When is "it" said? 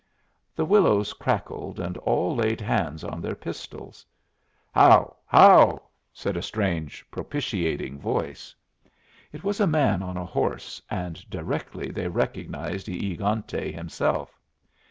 9.31-9.43